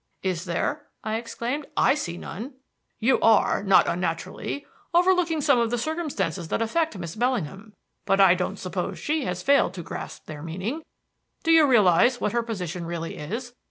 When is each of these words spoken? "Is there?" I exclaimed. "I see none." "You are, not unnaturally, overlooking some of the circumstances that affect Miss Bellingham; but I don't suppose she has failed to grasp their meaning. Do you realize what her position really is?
"Is 0.23 0.45
there?" 0.45 0.87
I 1.03 1.17
exclaimed. 1.17 1.67
"I 1.77 1.93
see 1.93 2.17
none." 2.17 2.55
"You 2.97 3.19
are, 3.19 3.61
not 3.61 3.87
unnaturally, 3.87 4.65
overlooking 4.95 5.41
some 5.41 5.59
of 5.59 5.69
the 5.69 5.77
circumstances 5.77 6.47
that 6.47 6.59
affect 6.59 6.97
Miss 6.97 7.15
Bellingham; 7.15 7.73
but 8.07 8.19
I 8.19 8.33
don't 8.33 8.57
suppose 8.57 8.97
she 8.97 9.25
has 9.25 9.43
failed 9.43 9.75
to 9.75 9.83
grasp 9.83 10.25
their 10.25 10.41
meaning. 10.41 10.81
Do 11.43 11.51
you 11.51 11.67
realize 11.67 12.19
what 12.19 12.31
her 12.31 12.41
position 12.41 12.87
really 12.87 13.15
is? 13.15 13.53